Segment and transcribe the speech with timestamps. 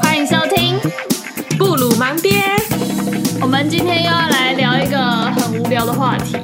[0.00, 0.78] 欢迎收听
[1.58, 2.40] 布鲁盲爹。
[3.42, 6.38] 我们今天又要来聊一个很无聊的话题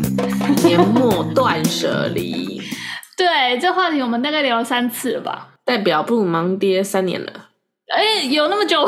[0.64, 2.62] ——年末断舍离。
[3.18, 5.48] 对，这话题我们大概聊了三次了吧？
[5.66, 7.50] 代表布鲁盲爹三年了。
[7.94, 8.82] 哎，有那么久？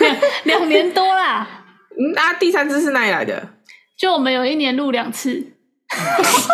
[0.00, 0.16] 两
[0.60, 1.46] 两年多啦。
[1.90, 3.50] 嗯，那、啊、第三次是哪里来的？
[3.98, 5.52] 就我们有一年录两次。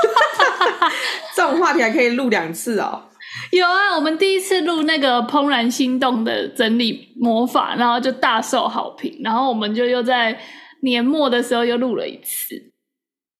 [1.35, 3.09] 这种话题还可以录两次哦。
[3.51, 10.39] 有啊，我们第一次录那个怦然心动的整理魔法，然后就大受好评，然后我们就又在
[10.83, 12.71] 年末的时候又录了一次。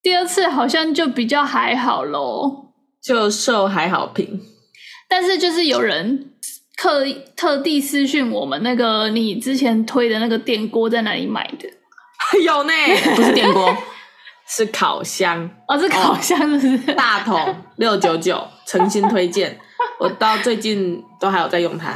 [0.01, 4.41] 第二次好像就比较还好咯，就受还好评。
[5.07, 6.31] 但是就是有人
[6.75, 7.05] 特
[7.35, 11.69] 特地私讯我们，那个你之前推的那个电锅在哪里买的？
[12.43, 12.71] 有呢，
[13.15, 13.75] 不是电锅。
[14.47, 16.91] 是烤箱哦，是烤箱，是不是？
[16.91, 19.57] 哦、大桶 六九九，诚心推荐。
[19.99, 21.93] 我到最近都还有在用它。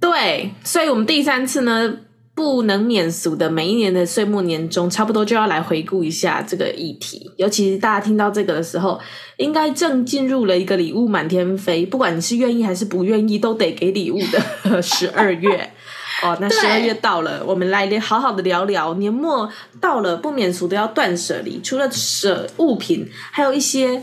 [0.00, 1.92] 对，所以我们第三次呢，
[2.34, 7.30] 不能免俗的，每一年的岁末年终，差不多就要来回顾一下这个议题。
[7.36, 9.00] 尤其是大家听到这个的时候，
[9.38, 14.18] 应该正进入了一个礼物满天飞，不管你是愿意还是不愿意，都得给礼物
[14.62, 15.72] 的 十二月。
[16.22, 18.94] 哦，那十二月到了，我们来好好的聊聊。
[18.94, 19.48] 年末
[19.80, 21.60] 到了，不免俗的要断舍离。
[21.62, 24.02] 除了舍物品，还有一些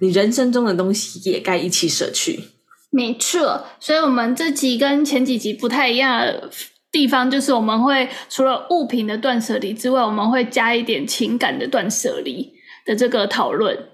[0.00, 2.48] 你人生中的东西也该一起舍去。
[2.90, 6.50] 没错，所以我们这集跟前几集不太一样的
[6.90, 12.52] 地方，就是我们会除了物品的断舍离之外，我们会加一点情感的断舍离
[12.84, 13.88] 的这个讨论。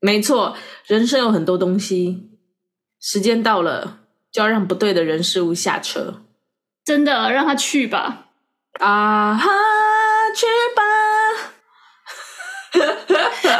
[0.00, 0.54] 没错，
[0.86, 2.30] 人生有很多东西，
[3.00, 4.00] 时间到了
[4.30, 6.22] 就要让不对的人事物下车。
[6.84, 8.26] 真的，让他去吧！
[8.80, 9.50] 啊哈，
[10.34, 10.82] 去吧，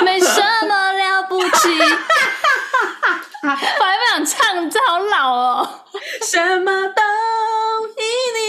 [0.05, 1.78] 没什么了不起。
[3.43, 5.69] 我还不想唱，这好老哦。
[6.23, 7.03] 什么都
[7.98, 8.03] 依
[8.37, 8.41] 你。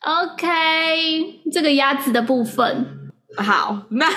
[0.00, 3.10] OK，这个鸭子的部分。
[3.36, 4.08] 好，那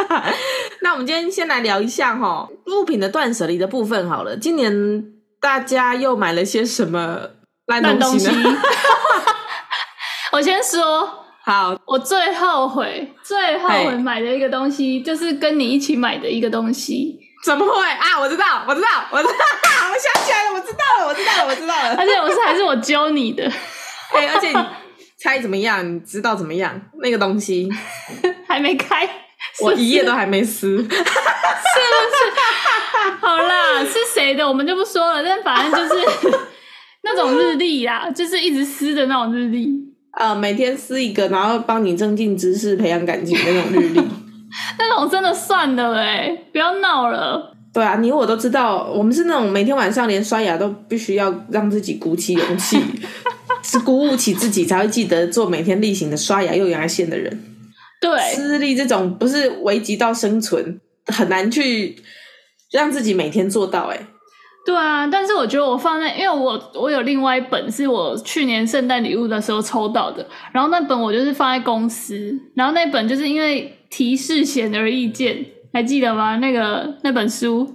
[0.82, 4.36] 那我们今天先来聊一下哈物品的断舍离的部分好了。
[4.36, 5.04] 今年
[5.40, 7.37] 大家又买了些什么？
[7.68, 8.28] 烂东西，
[10.32, 17.20] 我先说好，我最后悔、最后悔买的一个东西，就是跟你一起买的一个东西。
[17.44, 18.18] 怎么会啊？
[18.18, 19.32] 我知道，我知道，我知道，
[19.88, 21.94] 我想起来了，我知道了，我知道了，我知道了。
[21.96, 23.44] 而且我是还是我教你的，
[24.12, 24.56] 哎、欸，而且你
[25.16, 25.94] 猜怎么样？
[25.94, 26.80] 你知道怎么样？
[27.00, 27.68] 那个东西
[28.48, 29.08] 还没开，
[29.60, 31.04] 我一页都还没撕，是不是？
[33.20, 36.04] 好啦，是谁的我们就不说了，但反正就是。
[37.02, 39.68] 那种日历呀，就是一直撕的那种日历。
[40.18, 44.00] 呃，每天撕一个，然后帮你增进知识、培养感情的那种日历。
[44.78, 47.54] 那种真的算了哎，不要闹了。
[47.72, 52.78] 对啊，你我都知道，我们是那种每天晚上连刷牙都必须要让自己鼓起勇气，
[53.62, 57.44] 是鼓舞起自己才会记得做每天例行的刷牙、用牙线的人。
[58.00, 61.96] 对，撕日历这种不是危及到生存，很难去
[62.72, 64.00] 让自己每天做到哎。
[64.68, 75.42] 对啊，但是我觉得我放在，因为我我有另外一本是我去年圣诞礼物的时候抽到的，然后那本我就是放在公司，然后那本就是因为提示显而易见，
[75.72, 76.36] 还记得吗？
[76.36, 77.64] 那个那本书《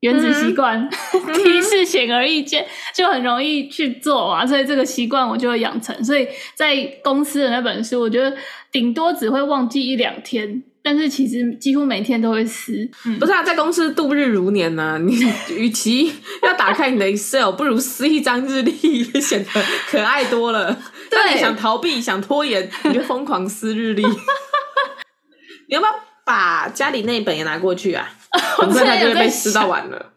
[0.00, 6.04] 原子习惯》嗯， 提示显而易见，就很容易去做嘛，所以这个习惯我就会养成。
[6.04, 8.36] 所以在公司的那本书，我觉得
[8.70, 10.62] 顶多只会忘记一两天。
[10.86, 14.98] 但是其实几乎每天都会撕，嗯、不是啊，在公司度日如年呢、啊。
[14.98, 15.18] 你
[15.48, 16.12] 与其
[16.42, 19.50] 要打开你的 Excel，不如撕一张日历，显得
[19.88, 20.76] 可爱多了。
[21.10, 24.02] 当你想逃避、想拖延，你就疯狂撕日历。
[25.68, 25.94] 你要不要
[26.26, 28.06] 把家里那一本也拿过去啊？
[28.58, 30.12] 我之前就会被撕到完了。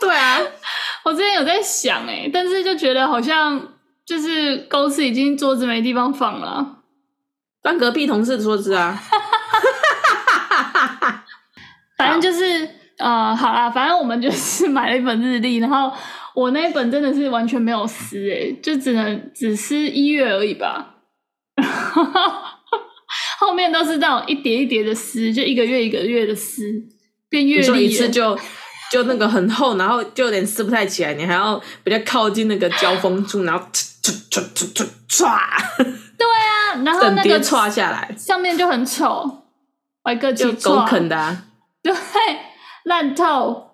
[0.00, 0.38] 对啊，
[1.04, 3.60] 我之前有在想哎，但是就觉得好像
[4.06, 6.82] 就是公司已经桌子没地方放了，
[7.60, 9.02] 搬隔壁同事的桌子啊。
[11.98, 12.68] 反正就是
[12.98, 15.92] 呃，好啦，反正我们就是买了一本日历，然后
[16.34, 20.94] 我那一本真的是完全没有撕诶，就只能只撕一月而已吧，
[23.38, 26.62] 后面都是那种一叠一叠的撕，就一个月一个月的撕，
[27.28, 27.62] 变月历。
[27.62, 28.38] 说一次就
[28.90, 35.26] 就那个很厚，然后就有点撕不太起来，你还要比较靠近那个胶封处，然后唰唰唰唰唰，
[36.16, 39.43] 对啊，然后那个唰下来，上面就很丑，
[40.04, 41.44] 歪个就狗啃的啊。
[41.82, 41.92] 对，
[42.84, 43.72] 烂透。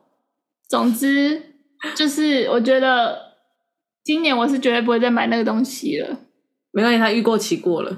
[0.68, 1.54] 总之，
[1.94, 3.36] 就是我觉得
[4.04, 6.16] 今年我是绝对不会再买那个东西了。
[6.72, 7.90] 没关系，他预过期过了。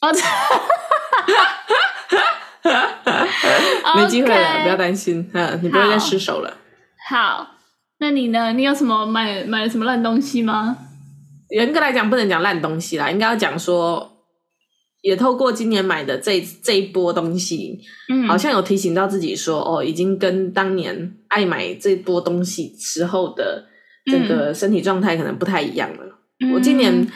[0.00, 0.10] 哦，
[3.96, 6.56] 没机会了.不要担心，嗯，你不会再失手了。
[7.08, 7.46] 好，好，
[7.98, 8.52] 那你呢？
[8.52, 10.76] 你有什么买买了什么烂东西吗？
[11.50, 14.11] 严格来讲，不能讲烂东西啦，应该要讲说，
[15.02, 17.78] 也透过今年买的这这一波东西，
[18.08, 23.66] 嗯，好像有提醒到自己说，哦，已经跟当年爱买这波东西时候的
[24.06, 26.18] 这个身体状态可能不太一样了。
[26.40, 27.06] 嗯、我今年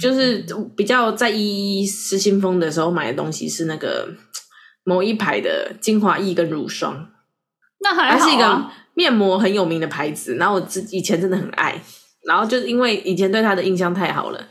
[0.00, 0.44] 就是
[0.76, 4.08] 比较在意失心疯的时候买的东西是那个
[4.84, 7.08] 某一排的精华液跟乳霜，
[7.80, 11.80] 那还好、啊、它是一个面膜很有名的牌子，然后我自以前真的很爱。
[12.26, 14.48] 然后就是因为以前对它的印象太好了，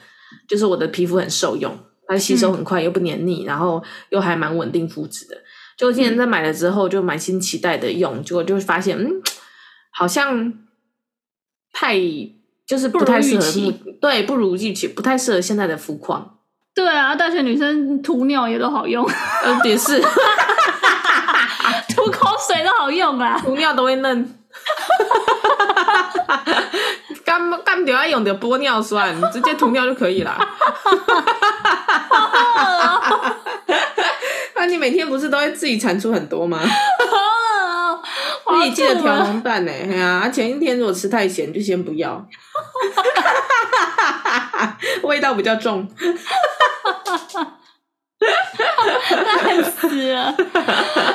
[0.48, 1.76] 就是我的皮肤很受用，
[2.08, 5.38] 它吸收很快又不黏腻，嗯、然后又还蛮稳定肤质的。
[5.78, 9.22] 就今年在买了之后，就满心期待的用，结果就发现，嗯，
[9.92, 10.54] 好像
[11.72, 11.96] 太
[12.66, 16.38] 就是不太适合，不对，不如预期，不太适合现在的肤况。
[16.76, 19.06] 对啊，大学女生涂尿也都好用，
[19.44, 20.00] 嗯，也是，
[21.96, 24.24] 涂口水都好用啊，涂尿都会嫩。
[27.26, 30.38] 干干掉要用的玻尿酸，直接涂尿就可以了。
[34.56, 36.60] 那你每天不是都会自己产出很多吗？
[38.46, 39.72] 自己记得调浓淡呢。
[39.72, 42.26] 哎呀，前一天如果吃太咸，就先不要。
[45.04, 45.88] 味道比较重。
[49.44, 50.34] 烂死了。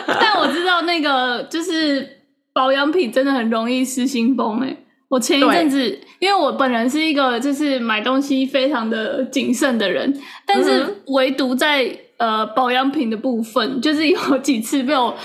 [0.07, 2.23] 但我知道那个就是
[2.53, 4.77] 保养品真的很容易失心疯哎。
[5.09, 10.15] 我前一阵子，因为我本人是一个就是买东西非常的谨慎的人，
[10.45, 15.17] 但是唯独在呃保养品的部分，就是有几次被我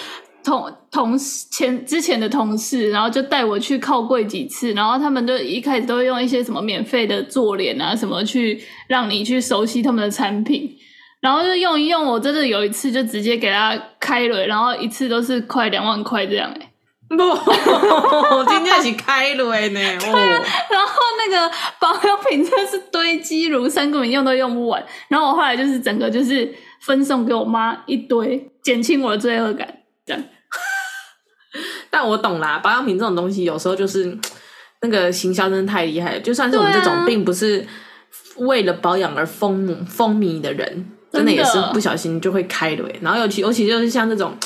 [0.41, 10.73] 同同事前之前的同事，然后就带我去靠柜几次，然后他们就一开始都会用一些什么免费的做脸啊什么去让你去熟悉他们的产品，
[11.19, 16.69] 然后就用一用，我真的有一次就直接给他开了，然后一次都是快两万块这样哎。
[17.17, 19.79] 不， 我今天是开了呢。
[19.99, 24.83] 对啊，然后那个保养品真的是堆积如山，根本用都用不完。
[25.07, 29.67] 然后我后来就是整个就是分送给我妈一堆，减轻我的罪恶感。
[30.05, 30.23] 这样，
[31.89, 34.17] 但我懂啦，保养品这种东西有时候就是
[34.81, 36.19] 那个行销真的太厉害了。
[36.19, 37.65] 就算是我们这种并不是
[38.37, 42.89] 为了保养而风风靡的人，真的也是不小心就会开了。
[43.01, 44.37] 然后尤其尤其就是像这种。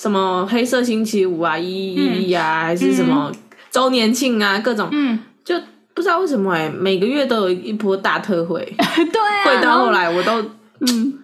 [0.00, 3.30] 什么黑色星期五啊，一一一啊，还是什么
[3.70, 5.54] 周年庆啊，各种，嗯，就
[5.92, 8.64] 不知道为什么哎、欸，每个月都有一波大特惠，
[9.12, 10.40] 对啊，会到后来我都，
[10.80, 11.18] 嗯，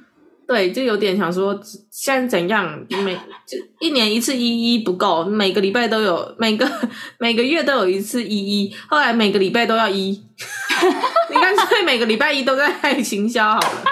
[0.47, 1.59] 对，就有点想说，
[1.91, 3.15] 现在怎样，每
[3.47, 6.71] 就一年一次一一不够，每个礼拜都有，每个
[7.19, 10.11] 每个月都有一次一一，后来每个礼拜都要一，
[11.33, 13.85] 你干脆每个礼拜一都在行销好了。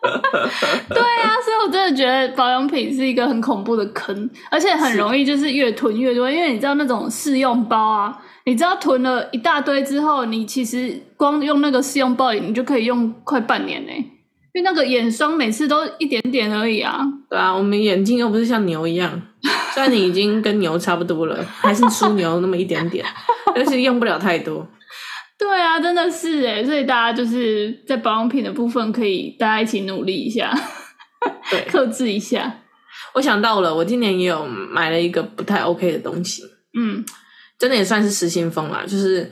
[0.00, 6.30] 对啊，所以我真的觉得保养品是一个很恐怖的坑，而且很容易就是越囤越多。
[6.30, 13.92] 因为你知道那种试用包啊，你知道囤了一大堆之后，你其实光用那个试用包，你就可以用快半年呢。
[14.54, 17.00] 因为那个眼霜每次都一点点而已啊。
[17.28, 19.20] 对啊，我们眼睛又不是像牛一样，
[19.74, 23.04] 虽然你已经跟牛差不多了，还是输牛那么一点点，
[23.54, 24.66] 而且用不了太多。
[25.38, 30.52] 对啊，真的是哎，所以大家就是在保养品的部分，可以大家一起努力一下，
[31.48, 32.62] 对，克制一下。
[33.14, 36.42] 我想到了，我今年也有买了一个不太 OK 的东西，
[36.76, 37.04] 嗯，
[37.56, 39.30] 真的也算是失心疯啦，就是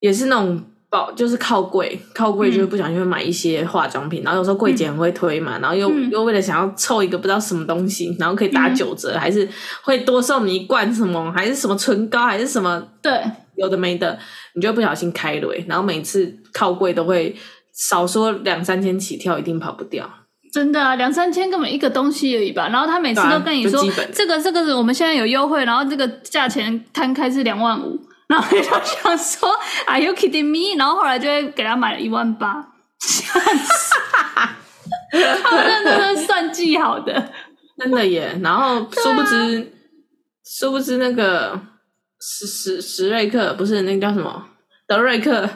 [0.00, 9.48] 也是那种保，就是靠柜，靠柜就是不小心会买一些化妆品，嗯、然后有时候柜姐很会推嘛，嗯、然后又又为了想要凑一个不知道什么东西，然后可以打九折，嗯、还是
[9.82, 13.12] 会多送你一罐什么，还是什么唇膏，还是什么，对。
[13.58, 14.16] 有的没的，
[14.58, 17.36] 你就不小心开了，然后每次靠柜都会
[17.72, 20.10] 少说两三千起跳，一定跑不掉。
[20.52, 22.68] 真的啊，两三千根本一个东西而已吧。
[22.70, 29.48] 然后他每次都跟你说，啊、这个这个是我们现在有优惠，然后这个价钱摊开是两万五，然后你就想说
[29.86, 30.76] ，Are you kidding me？
[30.76, 32.66] 然后后来就会给他买了一万八，
[35.12, 37.30] 他们真的是算计好的，
[37.78, 38.36] 真的耶。
[38.42, 39.64] 然后殊不知，啊、
[40.44, 41.60] 殊不知那个。
[42.20, 44.48] 史史史瑞克不是那个叫什么
[44.86, 45.32] 德瑞克？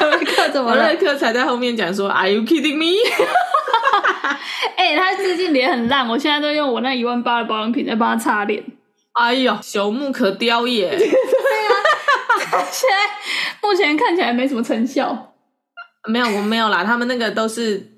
[0.00, 0.82] 德瑞克怎么了？
[0.82, 2.98] 德瑞克才在后面讲说：“Are you kidding me？”
[4.76, 8.62] 哎、欸，他最近脸很烂，我现在都用我那一万八的保养品在帮他擦脸。
[9.12, 10.90] 哎呦，朽木可雕也。
[10.96, 11.12] 对啊，
[12.70, 12.96] 现在
[13.62, 15.34] 目前看起来没什么成效。
[16.08, 16.82] 没有，我没有啦。
[16.84, 17.92] 他们那个都是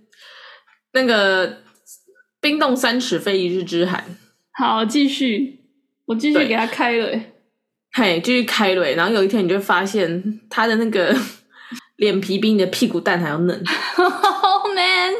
[0.93, 1.63] 那个
[2.41, 4.05] 冰冻三尺非一日之寒。
[4.53, 5.61] 好，继续，
[6.07, 7.19] 我继续给他开了。
[7.97, 11.17] 嘿，继续开了，然后有一天你就发现他的那个
[11.97, 13.63] 脸皮比你的屁股蛋还要嫩。
[13.97, 15.15] Oh man！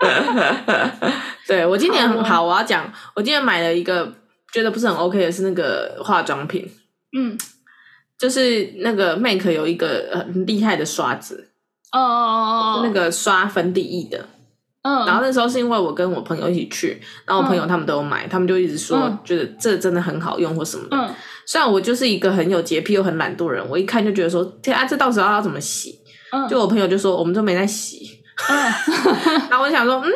[1.46, 4.12] 对我今年很好，好我要讲，我今年买了一个
[4.52, 6.68] 觉得不是很 OK 的是那个化妆品，
[7.16, 7.38] 嗯，
[8.18, 11.52] 就是那个 Make 有一个很厉害的刷子，
[11.92, 14.28] 哦，那个刷粉底液的。
[14.82, 20.96] 嗯，然后那时候是因为我跟我朋友一起去，然后我朋友他们都有买，嗯、他们就一直说觉得这真的很好用或什么的。
[20.96, 26.00] 嗯，虽然我就是一个很有洁癖又很懒惰的人，我一看就觉得说，天啊，这到时候要怎么洗？
[26.32, 28.18] 嗯，就我朋友就说我们都没在洗。
[28.48, 28.56] 嗯，
[29.50, 30.10] 然后我想说，嗯，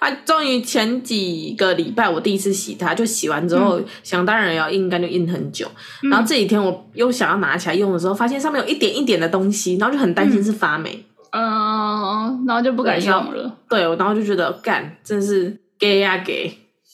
[0.00, 5.70] 啊，终于前几个礼拜我第一次洗它，就洗完之后，嗯、想当然要印，干就印很久。
[6.02, 11.04] 嗯、然后这几天我又想要拿起来用的时候，发现上面有一点一点的东西，然后就很担心是发霉。
[11.30, 13.58] 嗯嗯，然后就不敢用了。
[13.68, 16.50] 对，然后就觉得干，真是给呀给，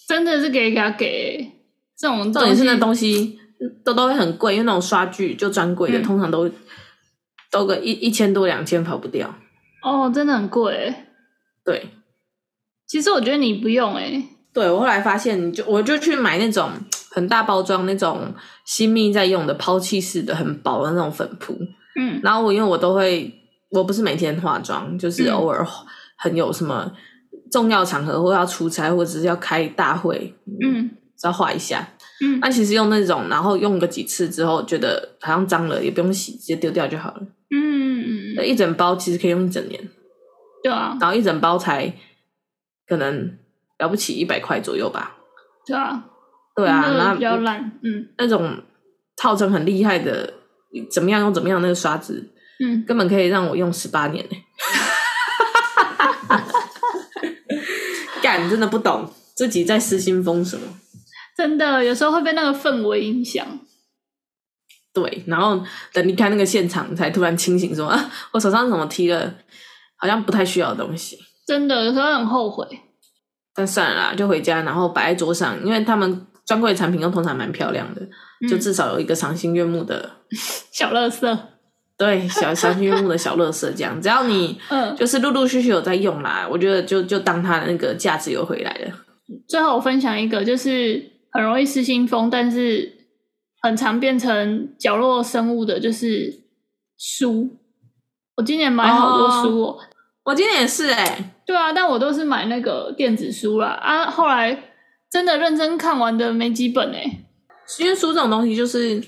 [0.09, 1.53] 真的是给呀给。
[1.97, 3.39] 这种重点是那东西
[3.85, 6.51] 都都会很贵，因为那种刷具就专柜的，嗯、通常都
[7.51, 9.33] 都个一一千多两千跑不掉。
[9.83, 10.93] 哦，真的很贵。
[11.65, 11.89] 对，
[12.87, 14.23] 其实我觉得你不用诶。
[14.53, 16.71] 对，我后来发现，就我就去买那种
[17.11, 21.57] 很大包装那种新密在用的抛弃式的很薄的那种粉扑。
[21.97, 23.41] 嗯，然后我因为我都会。
[23.75, 25.67] 我不是每天化妆，就是偶尔
[26.17, 26.93] 很有什么
[27.51, 30.91] 重要场合，或要出差，或者是要开大会，嗯，
[31.25, 31.89] 要化一下。
[32.23, 37.23] 嗯，那其实用那种，然后用个几次之后，觉得好像脏了，也不用洗，直接丢掉就好了。
[37.51, 39.91] 嗯嗯，一整包其实可以用一整年。
[40.63, 41.93] 对啊，然后一整包才
[42.87, 43.37] 可能
[43.79, 45.17] 了不起一百块左右吧。
[45.67, 46.05] 对啊，
[46.55, 47.73] 对啊，那比较烂。
[47.83, 48.63] 嗯，那种
[49.17, 50.35] 套成很厉害的，
[50.91, 52.31] 怎么样用怎么样那个刷子。
[52.61, 54.37] 嗯，根本可以让我用十八年呢。
[58.23, 60.67] 干，真的不懂自己在失心疯什么。
[61.37, 63.47] 真的，有时候会被那个氛围影响。
[64.93, 69.35] 对，然后等离开那个现场，才突然清醒说，啊，我手上怎么提了
[69.97, 71.19] 好像不太需要的东西。
[71.47, 72.67] 真的，有时候很后悔。
[73.55, 78.01] 但算了啦，就回家，然后摆在桌上，因为他们专柜产品又通常蛮漂亮的，
[78.41, 80.11] 嗯、就至少有一个赏心悦目的
[80.73, 81.39] 小垃圾。
[81.97, 84.59] 对，小小心悦目的小乐色这样，只要你
[84.99, 88.91] 就是陆陆续续有在用啦，我觉得就就当它的那个价值又回来了。
[89.47, 92.93] 最后我分享一个，就是很容易失心疯，但是
[93.63, 96.43] 很常变成角落生物的，就是
[96.99, 97.59] 书。
[98.37, 99.79] 我今年买好多书哦，
[100.25, 101.37] 我今年也是哎。
[101.47, 104.71] 对啊，但我都是买那个电子书啦啊，后来
[105.09, 107.05] 真的认真看完的没几本哎。
[107.79, 109.01] 因为书这种东西就是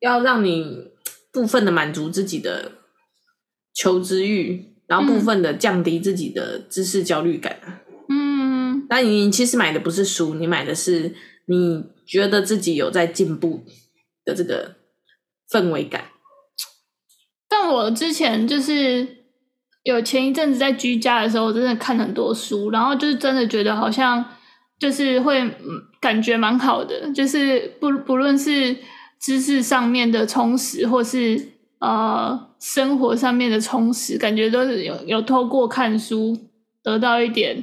[0.00, 0.90] 要让你。
[1.32, 2.72] 部分的满足自己的
[3.72, 7.58] 求知欲，然后部分的降低自己的知识焦虑感。
[8.10, 11.14] 嗯，那你其实买的不是书，你买的是
[11.46, 13.64] 你觉得自己有在进步
[14.26, 14.76] 的这个
[15.50, 16.08] 氛围感。
[17.48, 19.24] 但我之前就是
[19.84, 24.22] 有前一阵子在居家的时候，我真的看很多书，然后就是真的觉得好像
[24.78, 25.50] 就是会
[25.98, 28.76] 感觉蛮好的，就是不不论是。
[29.22, 36.36] 知识上面的充实，或是呃生活上面的充实，感觉都是有有透过看书
[36.82, 37.62] 得到一点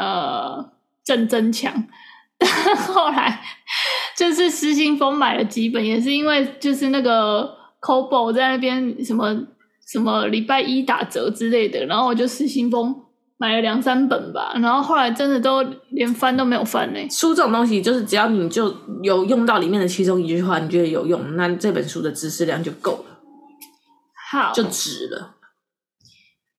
[0.00, 0.70] 呃
[1.04, 1.88] 正增强。
[2.94, 3.42] 后来
[4.16, 9.34] 就是失心疯买了几本，也是因为就是那个 Kobo 在那边什么
[9.86, 13.05] 什么礼拜一打折之类的，然后我就失心疯。
[13.38, 17.00] 买了两三本吧，然后后来真的都连翻都没有翻呢。
[17.10, 23.18] 书这种东西，就是只要你就有用到里面的其中一句话，你觉得有用，那这本书的知识量就够了，
[24.30, 25.34] 好，就值了。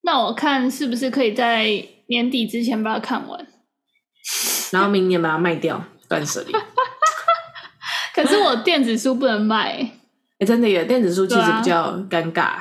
[0.03, 1.65] 那我看是不是可以在
[2.10, 3.48] 年底之前把它看完，
[4.72, 6.53] 然后明年把它卖掉，断舍离。
[8.13, 9.91] 可是我电子书不能卖，哎、
[10.41, 12.53] 欸，真的耶，电子书其实比较尴尬，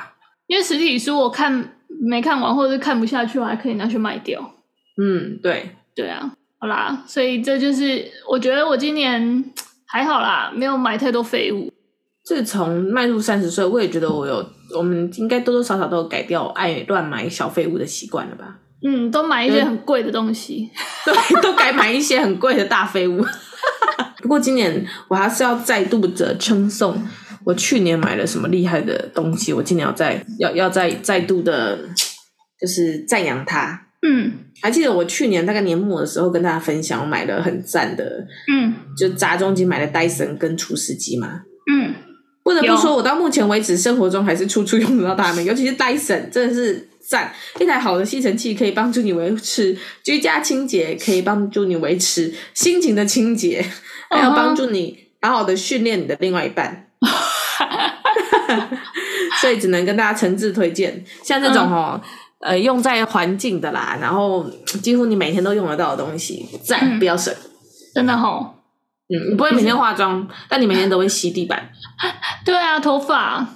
[0.47, 1.75] 因为实体书我看。
[1.99, 4.41] 没看完或者是看不下去，我还可以拿去卖掉。
[5.01, 9.43] 嗯，对，对啊，好啦，所以这就是我觉得我今年
[9.85, 11.71] 还好啦，没有买太多废物。
[12.23, 18.59] 自从迈入三十岁，我也觉得我有，我们应该多多少少都有改掉爱乱买小废物的习惯了吧？
[18.83, 20.69] 嗯，都买一些很贵的东西，
[21.05, 23.23] 对， 都改买一些很贵的大废物。
[24.21, 27.01] 不过今年我还是要再度的称颂。
[27.47, 29.53] 我去年买了什么厉害的东西？
[29.53, 31.79] 我今年要再要要再再度的，
[32.59, 33.87] 就是赞扬它。
[34.05, 41.43] 嗯，还记得我去年大概年末的时候跟大家分享，我买了很赞的，嗯，就杂中机买了戴森跟除湿机嘛。
[41.71, 41.93] 嗯，
[42.43, 47.31] 不得不说，我到目前为止生活中还是处处用得到它们，尤其是戴森，真的是赞！
[47.61, 49.73] 一台好的吸尘器可以帮助你维持
[50.03, 53.65] 居家清洁，可以帮助你维持心情的清洁，
[54.09, 56.86] 还要帮助你好好的训练你的另外一半。
[59.41, 62.01] 所以只能跟大家诚挚推荐，像这种哦，
[62.39, 64.43] 呃用在环境的啦，然后
[64.81, 67.33] 几乎你每天都用得到的东西，赞不要省，
[67.93, 68.55] 真的吼。
[69.09, 71.71] 嗯，你不会每天化妆，但你每天都会吸地板。
[72.43, 73.47] 对啊，头发，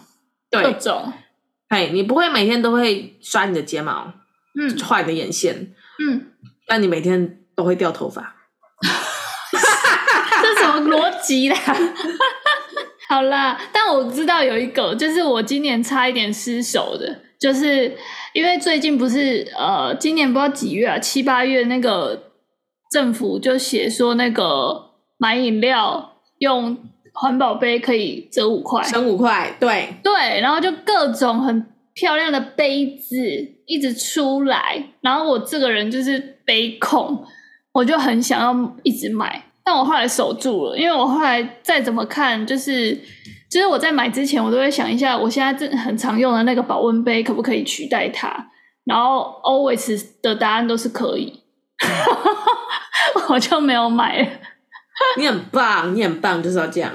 [0.49, 1.11] 对，各种。
[1.67, 4.13] 哎，你不会每天都会刷你的睫毛，
[4.57, 6.27] 嗯，画你的眼线，嗯，
[6.67, 8.35] 但你每天都会掉头发。
[10.41, 11.57] 这什么逻辑啦？
[13.11, 17.95] 好啦，但我知道有一个，就是我今年差一点失手的，就是
[18.33, 22.31] 因为最近不是呃，今年不知道几月啊，七八月那个
[22.89, 24.89] 政府就写说那个。
[25.23, 26.75] 买饮料用
[27.13, 31.63] 环保杯可以折五块，省五块，对对，然后就各种很
[31.93, 33.15] 漂亮的杯子
[33.67, 37.23] 一直出来，然后我这个人就是杯控，
[37.71, 42.93] 我就很想要一直买，但我后来守住了，因为我后来再怎么看，就是
[43.49, 48.47] 就是我在买之前，我都会想一下，我现在正很常用的那个保温杯可不可以取代它，
[48.85, 51.41] 然后 always 的答案都是可以，
[53.29, 54.27] 我就没有买了。
[55.17, 56.91] 你很棒，你很棒，就是要这样。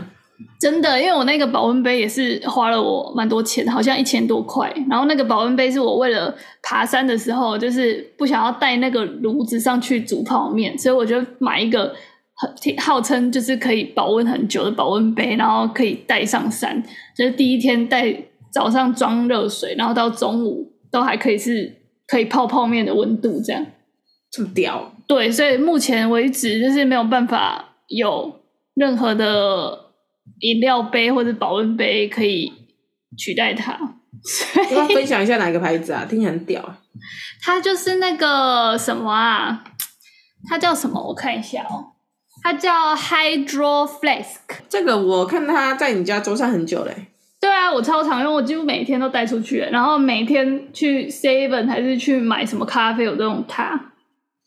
[0.61, 4.73] 真的，因为我那个保温杯也是花了我蛮多钱，好像一千多块。
[4.89, 11.95] 然后那个保温杯是我为了爬山的时候，就是不想要带那个炉子上去煮泡面，所以我就买一个
[12.37, 16.83] 很号称就是可以保温很久的保温杯，然后可以带上山。
[17.17, 18.15] 就是第一天带
[18.53, 21.75] 早上装热水，然后到中午都还可以是
[22.07, 23.67] 可以泡泡面的温度，这样
[24.31, 24.93] 这么屌。
[25.07, 27.65] 对，所以目前为止就是没有办法。
[27.89, 28.41] 有
[28.75, 29.93] 任何的
[30.41, 32.53] 饮料杯或者保温杯可以
[33.17, 33.79] 取代它。
[34.73, 36.05] 要分享一下哪个牌子啊？
[36.05, 36.79] 听起来很屌。
[37.41, 39.63] 它就是那个什么啊？
[40.49, 41.01] 它叫什么？
[41.01, 41.95] 我看一下哦。
[42.47, 44.61] 它叫 Hydro Flask。
[44.69, 46.95] 这个我看它在你家桌上很久嘞。
[47.41, 53.93] 对啊，我超常用，我几乎每天都带出去，然后每天去 Seven 还是去买什么咖啡，我都用它。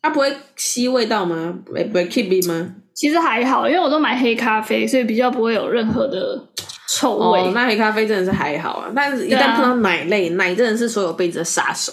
[0.01, 1.53] 它不会吸味道吗？
[1.65, 2.69] 不会 keep 吗？
[2.93, 6.41] 其实还好，因为我都买黑咖啡，所以比较不会有任何的
[6.87, 7.41] 臭味。
[7.41, 11.91] 哦，那黑咖啡真的是还好啊，但是一旦碰到奶类，啊、奶真的是所有杯子的杀手。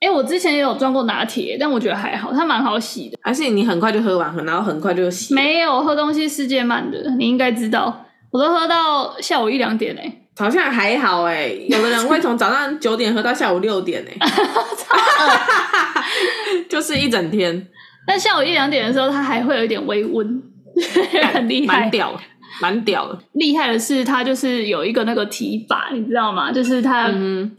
[0.00, 3.18] 哎，我之前也有装过拿铁，但我觉得还好，它蛮好洗的。
[3.22, 5.34] 还是你很快就喝完，然后很快就洗？
[5.34, 10.24] 没有，喝东西世界慢的，你应该知道，我都喝到下午一两点嘞。
[10.36, 14.28] 好像还好哎，有的人会从早上九点喝到下午六点哎，
[16.70, 17.66] 就是一整天。
[18.06, 20.40] 但下午一两点的时候，它还会有一点微温，
[21.34, 22.18] 很厉害，蛮屌，
[22.60, 23.18] 蛮屌的。
[23.32, 26.50] 厉害的是，它就是有一个那个提把，你知道吗？
[26.52, 27.10] 就是它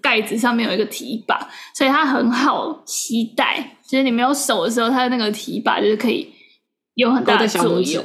[0.02, 3.78] 盖子上面有一个提把，嗯、所以它很好携带。
[3.84, 6.30] 其实你没有手的时候，它的那个提把就是可以
[6.96, 8.04] 有很大的作用。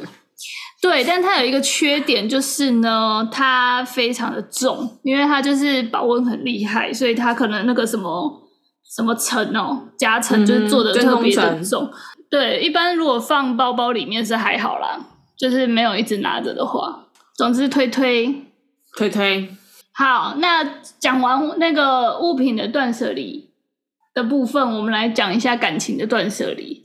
[0.81, 8.43] 对，但它有一个缺点，就是呢，它非常的重，因为它就是保温很厉害，所以它可能那个什么
[8.95, 11.91] 什么层哦，夹层就是做的特别的重。
[12.31, 14.99] 对，一般如果放包包里面是还好啦，
[15.37, 17.07] 就是没有一直拿着的话。
[17.37, 18.47] 总之推推
[18.97, 19.57] 推推。
[19.93, 20.65] 好，那
[20.99, 23.51] 讲完那个物品的断舍离
[24.13, 26.85] 的部分，我们来讲一下感情的断舍离，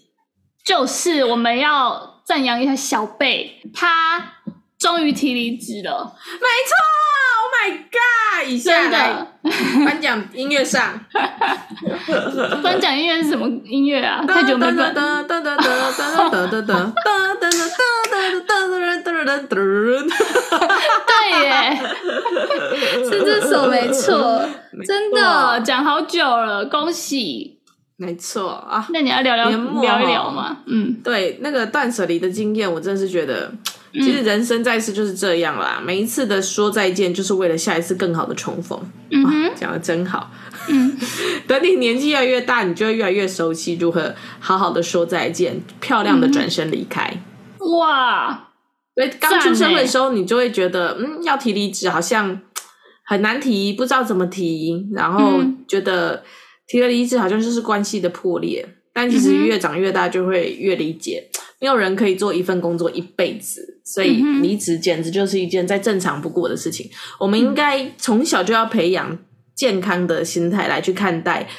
[0.66, 4.39] 就是我们要赞扬一下小贝，他
[4.80, 6.16] 终于提离职了。
[6.26, 7.50] 没错，Oh。
[7.52, 8.48] My God！
[8.48, 9.28] 以下来
[9.86, 10.98] 颁奖音乐上，
[12.64, 14.24] 颁奖音乐是什么音乐啊？
[14.26, 14.94] 太久没颁。
[14.94, 15.04] 对
[21.44, 21.78] 耶，
[23.04, 24.48] 是这首没错，
[24.86, 27.60] 真的讲好久了，恭喜！
[27.98, 30.60] 没错啊，那你要聊聊聊一聊吗？
[30.68, 33.52] 嗯，对，那个断舍离的经验，我真的是觉得。
[33.94, 38.80] 其实人生在世就是这样啦，嗯、每一次的说再见，就是为了下一次更好的重逢。
[39.10, 40.32] 嗯哼，讲的真好。
[40.68, 40.96] 嗯，
[41.48, 47.12] 等你年纪越来越大，你就会越来越熟悉如何好好的说再见，漂亮的转身离开。
[47.60, 48.50] 嗯、哇，
[48.96, 52.40] 所以刚出社会的时候，你就会觉得，嗯，要提离职好像
[53.06, 56.24] 很难提，不知道怎么提，然后觉得
[56.68, 58.76] 提了离职好像就是关系的破裂。
[58.92, 61.30] 但其实越长越大，就会越理解。
[61.62, 66.86] 没有人可以做一份工作一辈子，所以离职简直就是一件再正常不过的事情。
[66.86, 69.18] 嗯、我们应该从小就要培养
[69.56, 71.50] 健康的心态来去看待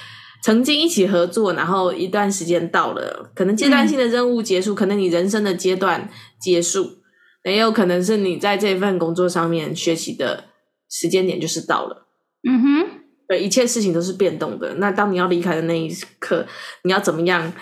[0.44, 6.08] 曾经一起合作，然后一段时间到了，可能阶段性的任务结束，嗯、可能你人生的阶段
[6.40, 6.98] 结束，
[7.44, 10.44] 也有可能是你在这份工作上面学习的
[10.88, 12.06] 时间点就是到了。
[12.48, 12.86] 嗯哼，
[13.28, 14.74] 对，一切事情都是变动的。
[14.76, 16.46] 那当你要离开的那一刻，
[16.84, 17.52] 你要怎么样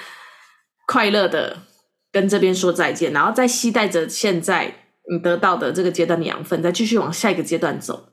[0.87, 1.57] 快乐的
[2.19, 4.75] 跟这边说再见，然后再期待着现在
[5.09, 8.09] 你得到的这个阶段的养分，再继续往下一个阶段走。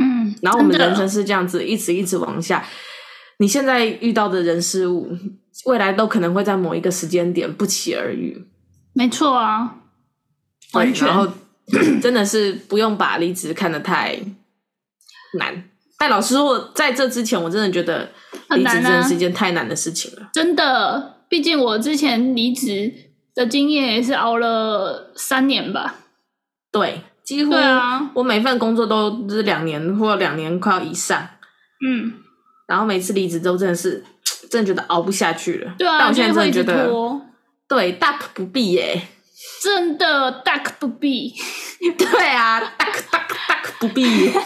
[0.00, 2.64] 嗯，然后我们人生是这样子，一直一直往下。
[3.40, 5.10] 你现在遇到的人事物，
[5.66, 8.46] 未来都可能会在某一个时间点不期而遇。
[8.92, 9.78] 没错啊，
[10.74, 11.08] 完全。
[11.08, 11.26] 然后
[12.00, 14.20] 真的是不用把离职看得太
[15.36, 15.64] 难。
[15.98, 18.12] 但老师说，我在这之前，我真的觉得
[18.50, 20.22] 离职真的是一件太难的事情了。
[20.22, 22.92] 啊、真的，毕竟我之前离职
[23.34, 25.94] 的经验也是熬了三年吧。
[26.70, 31.28] 对，几乎啊，我每份工作都是两年或两年快要以上。
[31.86, 32.12] 嗯，
[32.66, 34.04] 然后每次离职都真的是，
[34.50, 35.74] 真的觉得熬不下去了。
[35.78, 36.90] 对啊，但我现在真的觉得，
[37.68, 39.08] 对，大可不必耶。
[39.60, 41.34] 真的大可不必。
[41.98, 44.30] 对啊，大可大可大可不必。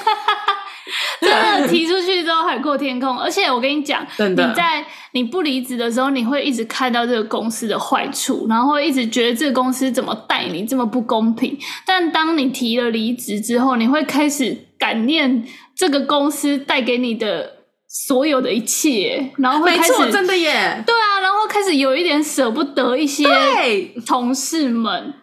[1.20, 11.58] 真的提出去之后海阔天空，而且我跟你讲，你在你不离职的时候，你会一直看到这个公司的坏处，然后会一直觉得这个公司怎么待你这么不公平。
[11.84, 15.44] 但当你提了离职之后，你会开始感念
[15.74, 17.54] 这个公司带给你的
[17.88, 23.24] 所有的一切，然后会开始真的耶，对啊，然后开始有一点舍不得一些
[24.06, 25.14] 同事们。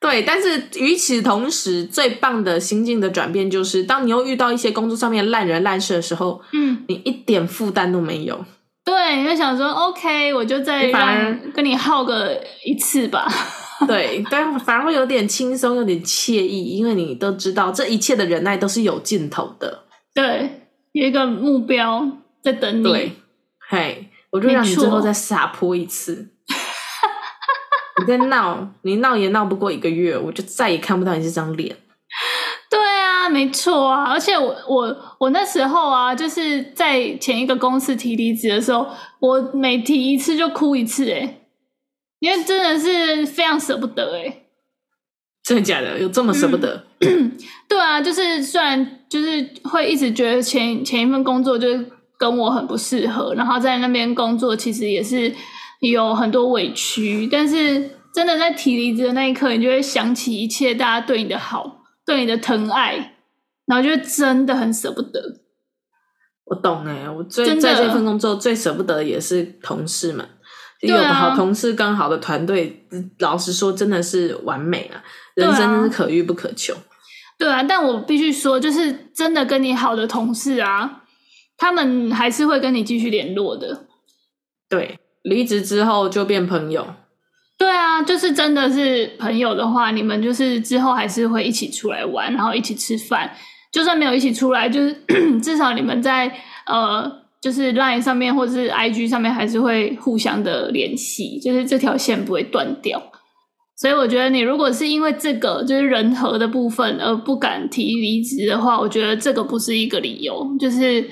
[0.00, 8.42] 对，但是与此同时，最棒的心境的转变就是，当你又遇到一些工作上面烂人烂事的时候，嗯，你一点负担都没有。
[8.82, 13.28] 对，你就想说，OK，我就再让跟你耗个一次吧。
[13.86, 19.84] 对，但反而会有点轻松，有点惬意，因为你都知道这一切的忍耐都是有尽头的。
[20.14, 22.10] 对，有一个目标
[22.42, 22.82] 在等你。
[22.82, 23.12] 对，
[23.68, 26.30] 嘿，我就让你最后再撒泼一次。
[28.00, 31.76] 你在闹，你闹也闹不过一个月，我就再也看不到你这张脸。
[32.68, 38.86] 对啊，没错啊，而且我我我那时候啊，就是在前一个公司提离职的时候，
[39.20, 41.40] 我每提一次就哭一次，哎，
[42.18, 44.42] 因为真的是非常舍不得，哎，
[45.44, 45.98] 真的假的？
[46.00, 46.84] 有这么舍不得？
[47.00, 47.36] 嗯，
[47.68, 55.32] 对啊，就是虽然就是会一直觉得前前一份工作就是跟我很不适合，然后在那边工作其实也是。
[55.88, 63.16] 有很多委屈，但是真的在提离职的那一刻，你就会想起一切大家对你的好，对你的疼爱，
[63.66, 65.40] 然后就真的很舍不得。
[66.44, 70.28] 我懂哎，我最在这份工作最舍不得的也是同事们，
[70.82, 72.86] 有个好同事跟好的团队，
[73.20, 75.02] 老实说真的是完美了，
[75.34, 76.74] 人生真是可遇不可求。
[77.38, 81.04] 对啊，但我必须说，就是真的跟你好的同事啊，
[81.56, 83.86] 他们还是会跟你继续联络的。
[84.68, 84.99] 对。
[85.22, 86.86] 离职之后就变朋友，
[87.58, 93.30] 对啊，就是真的是朋友的话，你们就是之后还是会一起出来玩，然后一起吃饭。
[93.70, 94.92] 就算没有一起出来，就是
[95.40, 96.32] 至少你们在
[96.66, 97.08] 呃，
[97.40, 103.00] 就是 Line 上面或者是 IG 上面还是会互相的联系，就是这条线不会断掉。
[103.76, 110.56] 所以我觉得你如果是因为这个就是人和的部分而不敢提离职的话，我觉得这个不是一个理由。
[110.58, 111.08] 就是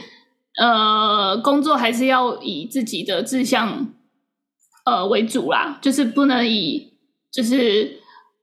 [0.58, 3.86] 呃，工作还是要以自己的志向。
[4.88, 6.94] 呃，为主啦，就是不能以
[7.30, 8.00] 就是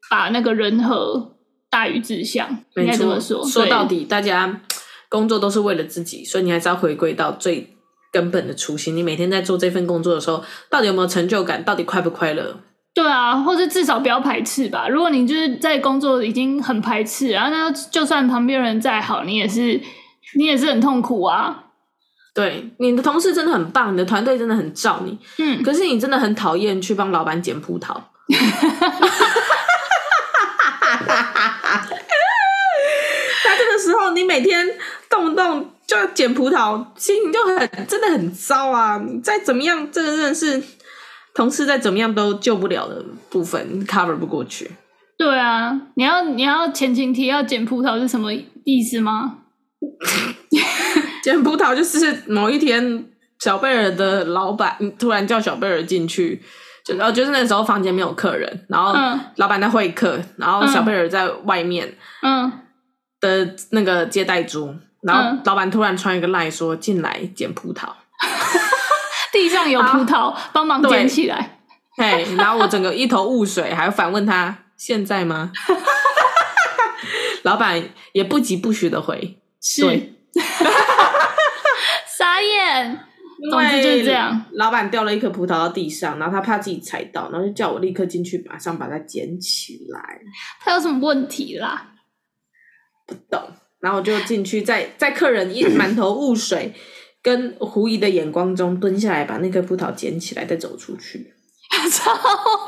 [0.10, 1.38] 把那个人和
[1.69, 3.43] 大于志向，应该这么说。
[3.45, 4.62] 说到底，大家
[5.10, 7.75] 工作都是为了自己，所以你还是要回归到最
[8.12, 8.95] 根本的初心。
[8.95, 11.63] 你每天在做这份工作的时候，到底有没有成就感？
[11.63, 12.60] 到底快不快乐？
[12.93, 14.88] 对啊，或者至少不要排斥吧。
[14.88, 19.81] 如果你就是在工作已经很排斥，然后那就算旁边人再好，你也是
[20.38, 21.64] 你也是很痛苦啊。
[22.36, 25.17] 对，你的同事真的很棒，你的团队真的很照你。
[25.38, 27.95] 嗯，可是你真的很讨厌去帮老板捡葡萄。
[33.45, 34.67] 那这个时候，你每天
[35.10, 39.02] 动不动就要捡葡萄，心情就很真的很糟啊！
[39.08, 40.62] 你再怎么样，这个真的是
[41.34, 44.69] 同事再怎么样都救不了的部分，cover 不过去。
[45.17, 49.38] 对啊，你要你要前情提要捡葡萄是什么意思吗？
[51.25, 53.03] 捡葡萄就是某一天，
[53.39, 56.39] 小贝尔的老板突然叫小贝尔进去，
[56.85, 58.93] 就然后就是那时候房间没有客人，然后
[59.38, 62.51] 老板在会客，然后小贝尔在外面，嗯
[63.19, 67.89] 的那个接待桌，然后老板突然传一个赖说进来捡葡萄，
[69.33, 71.57] 地上有葡萄，帮忙捡起来，
[71.97, 75.51] 嘿，然后我整个一头雾水，还反问他现在吗？
[77.41, 77.83] 老板
[78.13, 80.11] 也不疾不徐的回，是。
[82.17, 82.99] 傻眼，
[83.51, 84.45] 总之就是这样。
[84.53, 90.19] 老板掉了一颗葡萄到地上，然后他怕自己踩到，然后就叫我立刻进去，马上把它捡起来。
[90.62, 91.93] 他有什么问题啦？
[93.05, 93.41] 不懂。
[93.79, 96.73] 然后我就进去，在在客人一满头雾水
[97.21, 101.34] 跟狐疑的眼光中蹲下来，把那颗葡萄捡起来，再走出去。
[101.91, 102.13] 超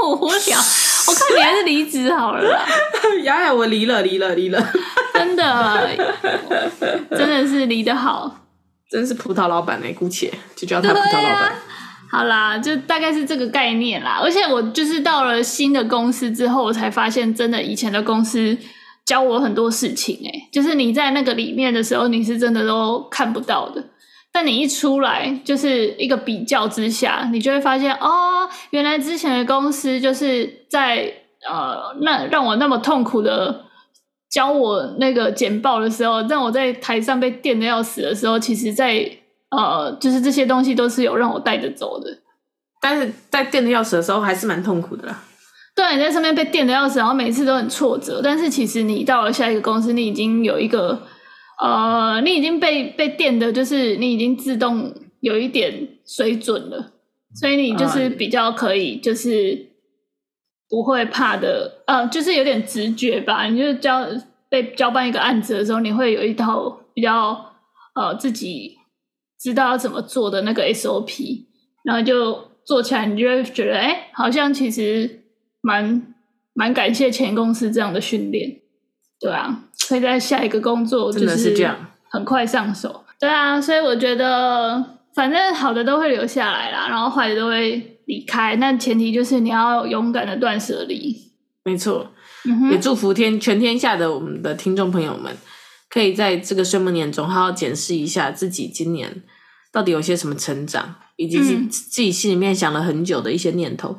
[0.03, 0.59] 无聊！
[1.07, 2.65] 我看你还是离职好了啦。
[3.23, 4.71] 雅雅，我离了，离了，离了。
[5.13, 5.97] 真的，
[7.11, 8.43] 真的是离得好。
[8.89, 11.33] 真是葡萄老板呢，姑且就叫他葡萄老板。
[11.33, 11.53] 啊、
[12.11, 14.19] 好啦，就大概是这个概念啦。
[14.21, 18.57] 而且我就是到了新的公司之后，我才发现，真的以前的公司
[19.05, 20.29] 教我很多事情、欸。
[20.29, 23.83] 哎，就是你在那个里面的时候，你是真的都看不到的。
[24.37, 31.11] 但你一出来，就是一个比较之下，你就会发现，哦，原来之前的公司就是在
[31.49, 33.63] 呃，那让我那么痛苦的。
[34.29, 39.11] 教我那个简报的时候，让我在台上被电的要死的时候，其实在，在
[39.51, 42.15] 呃，就是这些东西都是有让我带着走的。
[42.81, 45.23] 但是在电的要死的时候，还是蛮痛苦的啦。
[45.73, 48.19] 对，你在上面被电的要死，然后每次都很挫折。
[48.21, 51.01] 但是其实你到了下一个公司，你已经有一个
[51.61, 56.93] 呃，你已经被被电的，就是你已经自动有一点水准了，
[57.35, 59.67] 所以你就是比较可以，就是。
[60.69, 63.45] 不会怕的，呃，就是有点直觉吧。
[63.45, 64.05] 你就交
[64.49, 67.53] 被交办一个案子的时候，你会有一套比较
[67.95, 68.75] 呃自己
[69.39, 71.45] 知道要怎么做的那个 SOP，
[71.85, 75.23] 然后就做起来，你就会觉得，哎，好像其实
[75.61, 76.13] 蛮
[76.53, 78.59] 蛮感谢前公司这样的训练，
[79.19, 81.75] 对啊，所以在下一个工作就是这样，
[82.09, 87.93] 很快上手，对啊，所以我觉得反正好的都会留下来啦，然后坏的都会。
[88.07, 91.13] 离开，那前提就是你要勇敢的断舍离。
[91.65, 92.13] 没错，
[92.45, 95.35] 嗯，也祝福天全天下的我们的听众朋友们，
[95.89, 99.23] 可以在这个岁末年中好好检视一下自己今年
[99.73, 103.97] 到底有些什么成长，以及是自己心里面想了很久的一些念头，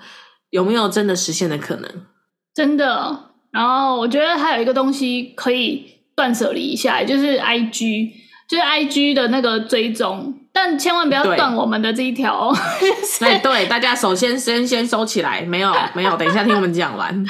[0.49, 2.07] 有没有真的实现的可能？
[2.55, 3.28] 真的。
[3.51, 8.11] 然后我觉得还有一个东西可以断舍离一下，就是 IG，
[8.49, 10.35] 就是 IG 的那个追踪。
[10.51, 12.57] 但千万不要断我们的这一条哦！
[13.21, 17.25] 哎，对，大家首先先先收起来，没有没有，等一下听我们讲完。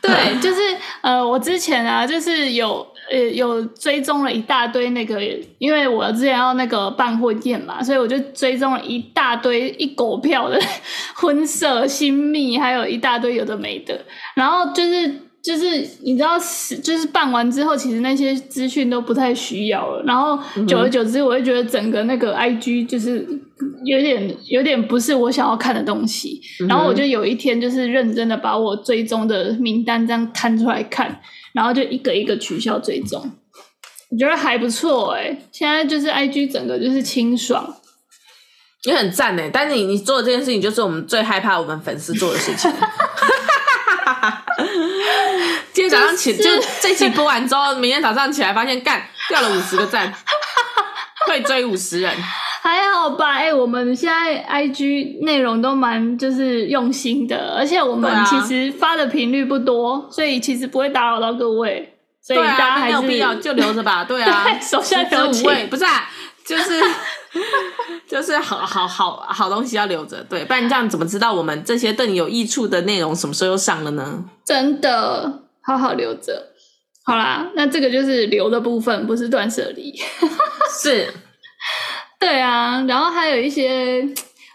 [0.00, 0.60] 对，就是
[1.02, 5.20] 呃，我之前啊，就是有呃有追踪了一大堆那个，
[5.58, 10.58] 因为我之前要那个办婚宴嘛，所以我就追踪了一大堆一狗票的
[11.16, 14.00] 婚摄新密，还有一大堆有的没的，
[14.34, 15.29] 然后就是。
[15.42, 20.02] 就是你知道，是就是办完之后，其实那些资讯都不太需要了。
[20.04, 23.26] 然后久而久之，我会觉得整个那个 IG 就是
[23.84, 26.40] 有点有点不是我想要看的东西。
[26.68, 31.20] 然后我就有一天就是认真的把我追踪的名单这样摊出来看，
[31.54, 33.30] 然后就一个一个取消追踪。
[34.10, 37.76] 我觉得还不错哎、欸，现在就是 IG 整个就是清爽，
[38.84, 39.48] 也很赞哎。
[39.50, 42.70] 但是你你做的这件事情，就是我们最害怕我们粉丝做的事情。
[45.90, 50.12] 早上起，就是、这期播完之后，明天早上起来发现干掉了五十个赞，
[51.26, 52.14] 会追五十人，
[52.62, 53.34] 还好吧？
[53.34, 64.04] 哎、欸，我们现在 IG 内容都蛮就是用心的，而且我们其实发的频率不多，所以其实不会打扰到各位，所以大家还是、啊、没有必要就留着吧。
[64.08, 66.08] 对啊，手下留情，不是啊，
[66.44, 66.80] 就是
[68.08, 74.24] 就是好好好好东西要留着，对，不然这样怎么知道我们这些对你有益处的内容什么时候又上了呢？
[74.44, 75.44] 真的。
[75.62, 76.52] 好好留着，
[77.04, 79.94] 好啦，那这个就是留的部分，不是断舍离。
[80.82, 81.12] 是，
[82.18, 84.06] 对啊，然后还有一些，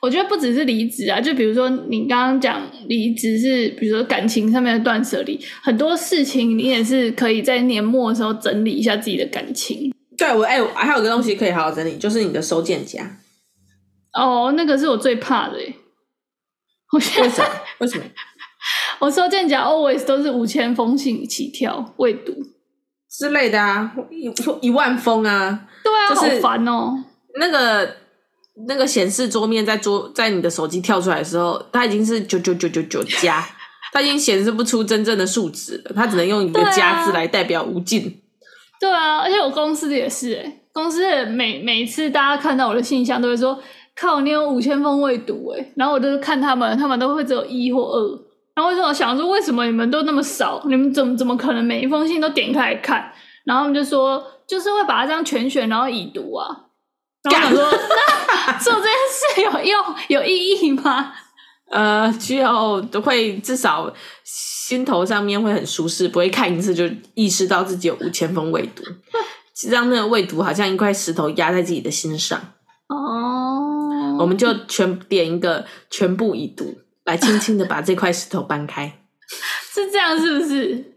[0.02, 9.94] 我觉得不只是离职啊，就比如说你刚刚讲离职是，比如说感情上面的断舍离，很多事情你也是可以在年末的时候整理一下自己的感情。
[10.18, 13.20] 对，我哎，我还有个东西可以好好整理，就是你的收件夹。
[14.14, 15.58] 哦，那个是我最怕的
[16.94, 17.50] 我，为什么？
[17.80, 18.04] 为什么？
[19.00, 22.34] 我收件夹 always 都是五千封信起跳未读
[23.10, 26.94] 之类的啊，一一万封啊，对啊，就是、好烦哦。
[27.40, 27.96] 那个
[28.68, 33.46] 那个显示桌面在桌在你的手机跳出来的时候，它已经是九九九九九加，
[33.94, 38.22] 它已经显示不出真正的数值了，它只能用一个加字来代表无尽。
[38.80, 43.58] 对啊，而且我公司的也是、欸，公司的每每次大家看到我的信箱都会说，
[43.96, 48.25] 靠，你有五千封未读诶，然后我就看他们，他们都会只有一或二。
[48.56, 50.62] 然后为什么想说，为什么你们都那么少？
[50.66, 53.12] 你们怎么怎么可能每一封信都点开来看？
[53.44, 56.48] 然后他们就说，就是会把它这样全选，然后已读啊。
[57.24, 57.80] 然后我想说，
[58.48, 61.12] 那 做这件事有用、有意义吗？
[61.70, 63.92] 呃，就都会至少
[64.24, 68.84] 心头上面会很舒适，不会看一次就意识到自己有五千封未读，
[69.70, 72.40] 让那个未读好像一块石头压在自己的心上。
[72.88, 76.76] 哦，我们就全点一个全部已读。
[77.06, 79.00] 来轻轻的把这块石头搬开，
[79.74, 80.94] 是这样是不是？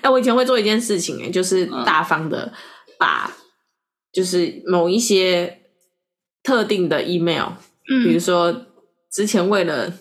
[0.00, 2.52] 哎，我以前会做一件事情，哎，就是大方的
[2.98, 3.30] 把，
[4.12, 5.60] 就是某一些
[6.42, 7.48] 特定的 email，
[7.90, 8.66] 嗯，比如说
[9.12, 9.92] 之前为了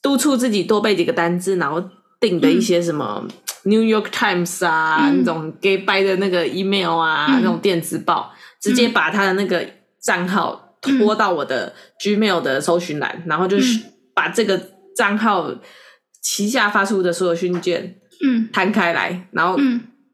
[0.00, 1.82] 督促自己多背几个单字，然后
[2.18, 3.28] 订的一些什么
[3.64, 9.68] New York Times 啊，嗯，那种 gay 掰的那个 email 啊，嗯，那种电子报，直接把他的那个
[10.00, 13.82] 账号拖到我的 Gmail 的搜寻栏，嗯、然后就是
[14.16, 14.58] 把这个
[14.96, 15.54] 账号
[16.22, 19.58] 旗下发出的所有讯件，嗯，摊开来，然后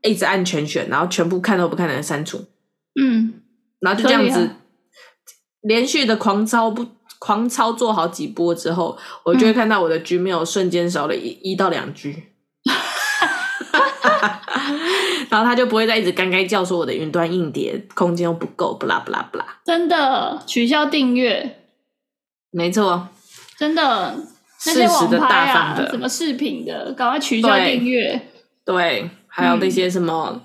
[0.03, 2.45] 一直按全选，然后全部看都不看的删除，
[3.01, 3.35] 嗯，
[3.79, 4.51] 然后就这样子
[5.61, 6.85] 连续的狂操不
[7.21, 12.25] 狂操作好几波之后，我就会看到我的 Gmail 瞬间少了一一到两 G。
[15.31, 19.61] 然后他就不会再一直干干叫说我的云端硬碟空间又不够，不啦不啦不啦。
[19.65, 21.65] 真的取消订阅，
[22.51, 23.09] 没错，
[23.63, 24.17] 真的
[24.67, 28.21] 那些网拍啊，什么视频的，赶快取消订阅。
[28.65, 30.41] 对，还有那些什么，嗯、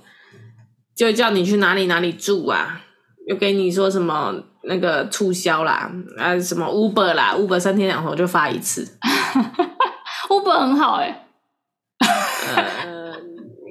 [0.96, 2.80] 就叫你去哪里哪里住啊，
[3.28, 8.88] 又给你说什么那个促销啦，啊什么 Uber 啦，Uber 三天两头就发一次，
[10.30, 11.24] Uber 很好哎、欸。
[12.86, 13.14] 呃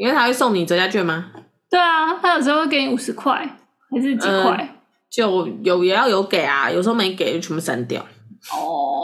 [0.00, 1.30] 因为他会送你折价券吗？
[1.70, 3.48] 对啊，他有时候会给你五十块，
[3.92, 4.56] 还是几块？
[4.56, 4.68] 呃、
[5.08, 8.04] 就有也要有给啊，有时候没给就全部删掉。
[8.52, 8.95] 哦，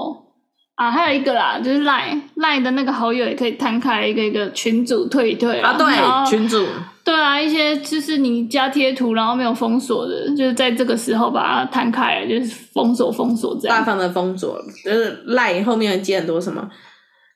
[0.83, 5.77] 啊，还有一个啦，就是 Line Line 的那个好友也可以摊开一个一个群组退一退啊。
[5.79, 5.87] 对，
[6.29, 6.67] 群组。
[7.05, 13.79] 对啊，一些就是你加贴图然后没有封锁的，就是在这个时候把它摊开来，就是封锁封锁这样。
[13.79, 16.69] 大方的封锁，就是 Line 后面会接很多什么？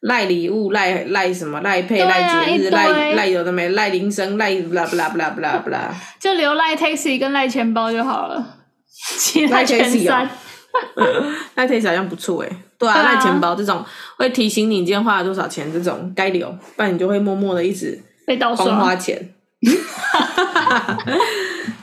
[0.00, 1.60] 赖礼物，赖赖什么？
[1.62, 3.68] 赖配，赖节日，赖赖有的没？
[3.70, 8.58] 赖铃声，赖不啦不啦不啦不啦不啦，就留赖 taxi 跟赖钱包就好了，
[9.18, 10.28] 其他全删。
[11.56, 13.84] 赖 taxi 好像不错哎，对啊，赖钱包这种
[14.16, 19.34] 会提醒你今天花了多少钱，这种该留，不然你就会默默的一直被盗刷花钱。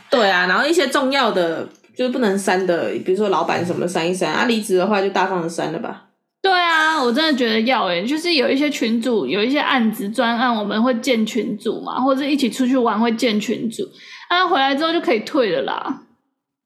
[0.09, 6.03] 对啊，然后一些重要的就是不能删的，比如说老板什么删一删啊，离职的话就大方的删了吧。
[6.41, 13.83] 对啊，我真的觉得要诶，就是有一些群组，有一些案子专案，我们会建群组嘛，或者一起出去玩会建群组，
[14.29, 16.01] 那回来之后就可以退了啦。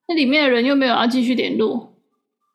[0.08, 1.94] 那里面的人又没有要继续联络。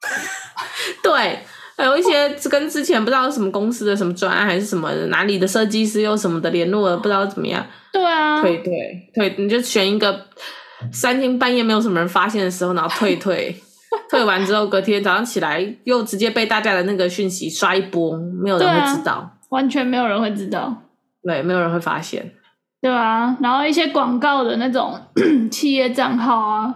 [1.02, 1.38] 对，
[1.86, 7.64] 有一些跟之前不知道什么公司的什么专案还是什么哪里的设计师又什么的联络了，不知道怎么样。
[7.92, 10.26] 对啊，退退退，你就选一个
[10.90, 13.54] 三更半夜没有什么人发现的时候，然后退退。
[14.08, 20.74] 退完之后，隔天早上起来又直接被大家的那个讯息刷一波，没有人会知道，啊，完全没有人会知道，
[21.22, 22.32] 对，没有人会发现，
[22.80, 24.98] 对啊，然后一些广告的那种
[25.50, 26.74] 企业账号啊，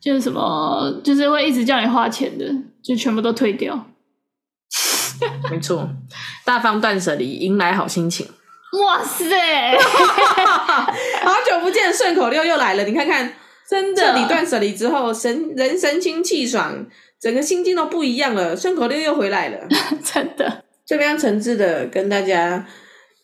[0.00, 2.44] 就是什么，就是会一直叫你花钱的，
[2.82, 3.86] 就全部都退掉。
[5.50, 5.88] 没错，
[6.44, 8.26] 大方断舍离，迎来好心情。
[8.84, 9.24] 哇塞，
[9.78, 13.32] 好久不见，顺口溜又来了，你看看。
[13.68, 16.86] 真的，彻底断舍离之后，神人神清气爽，
[17.20, 18.56] 整个心境都不一样了。
[18.56, 19.58] 顺口溜又回来了，
[20.04, 20.62] 真的。
[20.86, 22.64] 这边诚挚的跟大家，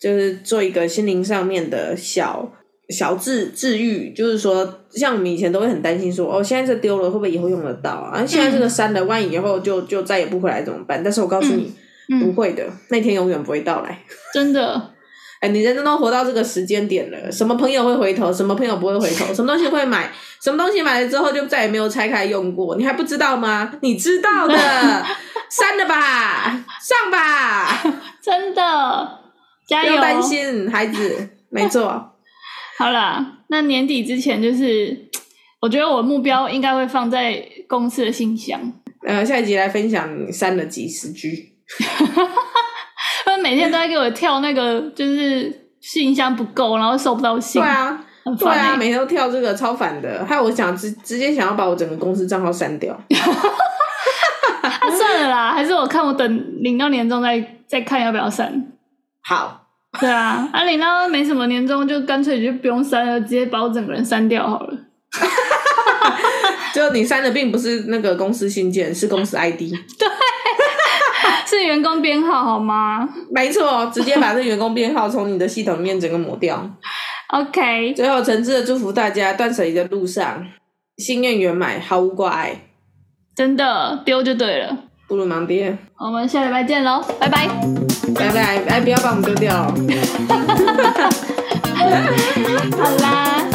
[0.00, 2.50] 就是做一个心灵上面的小
[2.88, 8.26] 小治治愈，就是说，像我们以前都会很担心说，哦，现在这丢了，会不会以后用得到啊？
[8.26, 11.00] 现在这个删了，万一以后就就再也不回来怎么办？
[11.04, 11.72] 但是我告诉你，
[12.20, 13.98] 不会的，那天永远不会到来，
[14.32, 14.90] 真的。
[15.40, 18.32] 哎，你人都活到这个时间点了，什么朋友会回头？
[18.32, 19.26] 什么朋友不会回头？
[19.34, 20.08] 什么东西会买？
[20.40, 22.76] 什么东西买了之后就再也没有拆开用过？
[22.76, 23.72] 你还不知道吗？
[23.82, 24.54] 你知道的，
[25.50, 27.82] 删了吧，上吧，
[28.22, 29.18] 真的，
[29.66, 29.90] 加油！
[29.90, 32.12] 不要担心，孩子，没错。
[32.78, 35.08] 好啦，那年底之前，就是
[35.60, 38.60] 我觉得我目标应该会放在公司的信箱。
[39.04, 41.51] 呃，下一集来分享删了几十 G。
[43.24, 47.60] 他每天都在给我跳那个，就是信箱不够，然后收不到信。
[47.62, 50.24] 对啊，欸、对啊，每天都跳这个，超烦的。
[50.26, 52.92] 还有，我想直直接想要把我整个公司账号删掉。
[54.62, 58.64] 啊、算了啦，还是我看我等领到年终再再看要不要删。
[59.22, 59.66] 好，
[60.00, 64.74] 对啊，啊领到没什么年终，就干脆就不用删了，直接把我整个人删掉好了。
[66.74, 69.60] 就你删的并不是那个公司信件，是公司 ID。
[69.98, 70.08] 对。
[71.52, 73.06] 是员工编号好吗？
[73.30, 76.66] 没错，直接把这员工编号从你的系统里面整个抹掉。
[77.28, 80.46] OK，最后诚挚的祝福大家，断舍离的路上，
[80.96, 82.56] 心愿圆满，毫无挂碍。
[83.36, 85.76] 真的丢就对了，不如盲爹。
[85.98, 87.46] 我们下礼拜见喽，拜拜，
[88.14, 89.52] 拜拜，哎，不要把我们丢掉。
[92.78, 93.51] 好啦。